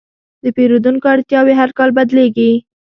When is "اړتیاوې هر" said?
1.13-1.69